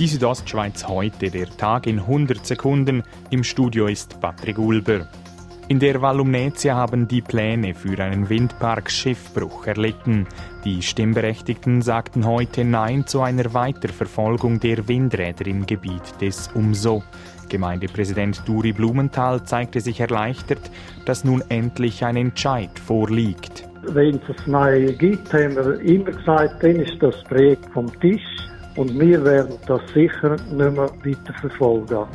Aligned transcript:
Die 0.00 0.08
Südostschweiz 0.08 0.88
heute, 0.88 1.30
der 1.30 1.48
Tag 1.56 1.86
in 1.86 2.00
100 2.00 2.44
Sekunden. 2.44 3.04
Im 3.30 3.44
Studio 3.44 3.86
ist 3.86 4.20
Patrick 4.20 4.58
Ulber. 4.58 5.06
In 5.68 5.78
der 5.78 6.02
Val 6.02 6.16
Lumnezia 6.16 6.74
haben 6.74 7.06
die 7.06 7.22
Pläne 7.22 7.74
für 7.74 7.96
einen 8.02 8.28
Windpark 8.28 8.90
Schiffbruch 8.90 9.68
erlitten. 9.68 10.26
Die 10.64 10.82
Stimmberechtigten 10.82 11.80
sagten 11.80 12.26
heute 12.26 12.64
Nein 12.64 13.06
zu 13.06 13.20
einer 13.20 13.54
Weiterverfolgung 13.54 14.58
der 14.58 14.88
Windräder 14.88 15.46
im 15.46 15.64
Gebiet 15.64 16.20
des 16.20 16.50
UMSO. 16.56 17.04
Gemeindepräsident 17.48 18.42
Duri 18.48 18.72
Blumenthal 18.72 19.44
zeigte 19.44 19.80
sich 19.80 20.00
erleichtert, 20.00 20.72
dass 21.06 21.22
nun 21.22 21.40
endlich 21.50 22.04
ein 22.04 22.16
Entscheid 22.16 22.80
vorliegt. 22.80 23.68
Wenn 23.82 24.16
es 24.16 24.22
das 24.26 24.46
Neue 24.48 24.92
gibt, 24.92 25.32
haben 25.32 25.54
wir 25.54 25.78
immer 25.82 26.10
gesagt, 26.10 26.64
dann 26.64 26.80
ist 26.80 27.00
das 27.00 27.22
Projekt 27.28 27.66
vom 27.72 27.88
Tisch 28.00 28.22
und 28.76 28.98
wir 28.98 29.24
werden 29.24 29.56
das 29.66 29.80
sicher 29.92 30.30
nicht 30.30 30.50
mehr 30.50 30.90
weiterverfolgen. 31.04 32.06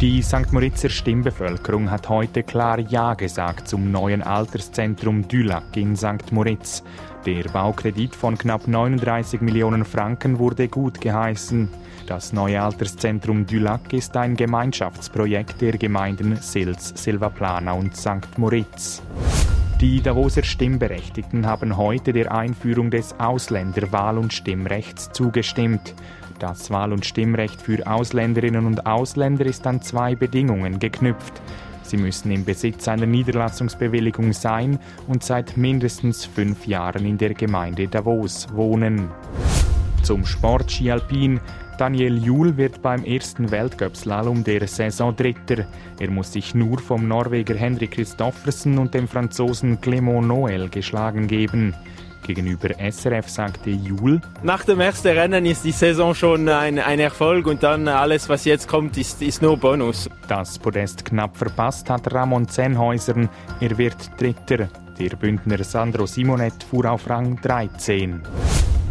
Die 0.00 0.22
St. 0.22 0.52
Moritzer 0.52 0.90
Stimmbevölkerung 0.90 1.90
hat 1.90 2.08
heute 2.08 2.42
klar 2.42 2.78
Ja 2.80 3.14
gesagt 3.14 3.68
zum 3.68 3.90
neuen 3.90 4.22
Alterszentrum 4.22 5.26
Dülac 5.28 5.76
in 5.76 5.96
St. 5.96 6.32
Moritz. 6.32 6.82
Der 7.24 7.44
Baukredit 7.44 8.14
von 8.14 8.36
knapp 8.36 8.66
39 8.66 9.40
Millionen 9.40 9.84
Franken 9.84 10.38
wurde 10.38 10.68
gut 10.68 11.00
geheißen. 11.00 11.68
Das 12.06 12.32
neue 12.32 12.60
Alterszentrum 12.60 13.46
Dülac 13.46 13.92
ist 13.92 14.14
ein 14.16 14.36
Gemeinschaftsprojekt 14.36 15.60
der 15.62 15.78
Gemeinden 15.78 16.36
Sils, 16.36 16.92
Silvaplana 16.96 17.72
und 17.72 17.96
St. 17.96 18.36
Moritz. 18.36 19.00
Die 19.84 20.00
Davoser 20.00 20.42
Stimmberechtigten 20.42 21.44
haben 21.44 21.76
heute 21.76 22.14
der 22.14 22.32
Einführung 22.32 22.90
des 22.90 23.20
Ausländerwahl- 23.20 24.16
und 24.16 24.32
Stimmrechts 24.32 25.10
zugestimmt. 25.12 25.94
Das 26.38 26.70
Wahl- 26.70 26.94
und 26.94 27.04
Stimmrecht 27.04 27.60
für 27.60 27.86
Ausländerinnen 27.86 28.64
und 28.64 28.86
Ausländer 28.86 29.44
ist 29.44 29.66
an 29.66 29.82
zwei 29.82 30.14
Bedingungen 30.14 30.78
geknüpft. 30.78 31.34
Sie 31.82 31.98
müssen 31.98 32.30
im 32.30 32.46
Besitz 32.46 32.88
einer 32.88 33.04
Niederlassungsbewilligung 33.04 34.32
sein 34.32 34.78
und 35.06 35.22
seit 35.22 35.58
mindestens 35.58 36.24
fünf 36.24 36.66
Jahren 36.66 37.04
in 37.04 37.18
der 37.18 37.34
Gemeinde 37.34 37.86
Davos 37.86 38.48
wohnen. 38.54 39.10
Zum 40.04 40.26
Sport 40.26 40.70
Ski 40.70 40.90
Alpin. 40.90 41.40
Daniel 41.78 42.18
Juhl 42.18 42.58
wird 42.58 42.82
beim 42.82 43.04
ersten 43.04 43.50
Weltcup-Slalom 43.50 44.44
der 44.44 44.68
Saison 44.68 45.16
Dritter. 45.16 45.64
Er 45.98 46.10
muss 46.10 46.30
sich 46.30 46.54
nur 46.54 46.78
vom 46.78 47.08
Norweger 47.08 47.54
Henrik 47.54 47.92
Christoffersen 47.92 48.76
und 48.76 48.92
dem 48.92 49.08
Franzosen 49.08 49.80
Clément 49.80 50.26
Noël 50.26 50.68
geschlagen 50.68 51.26
geben. 51.26 51.74
Gegenüber 52.22 52.68
SRF 52.78 53.30
sagte 53.30 53.70
Jul. 53.70 54.20
Nach 54.42 54.62
dem 54.64 54.80
ersten 54.80 55.08
Rennen 55.08 55.46
ist 55.46 55.64
die 55.64 55.72
Saison 55.72 56.14
schon 56.14 56.50
ein, 56.50 56.78
ein 56.78 57.00
Erfolg 57.00 57.46
und 57.46 57.62
dann 57.62 57.88
alles, 57.88 58.28
was 58.28 58.44
jetzt 58.44 58.68
kommt, 58.68 58.98
ist, 58.98 59.22
ist 59.22 59.40
nur 59.40 59.56
Bonus. 59.56 60.10
Das 60.28 60.58
Podest 60.58 61.06
knapp 61.06 61.34
verpasst 61.34 61.88
hat 61.88 62.12
Ramon 62.12 62.46
Zenhäusern. 62.46 63.30
Er 63.60 63.78
wird 63.78 64.10
Dritter. 64.20 64.68
Der 64.98 65.16
Bündner 65.16 65.64
Sandro 65.64 66.04
Simonet 66.04 66.62
fuhr 66.62 66.90
auf 66.90 67.08
Rang 67.08 67.40
13. 67.40 68.22